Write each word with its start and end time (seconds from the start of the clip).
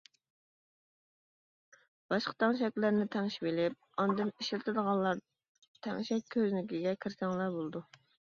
باشقا 2.13 2.33
تەڭشەكلەرنى 2.43 3.05
تەڭشىۋېلىپ 3.17 3.77
ئاندىن 4.05 4.33
ئىشلىتىدىغانلار 4.33 5.23
تەڭشەك 5.89 6.25
كۆزنىكىگە 6.39 6.97
كىرسەڭلار 7.07 7.55
بولىدۇ. 7.61 7.85